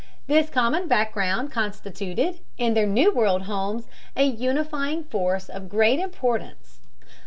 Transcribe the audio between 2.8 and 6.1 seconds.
New World homes, a unifying force of great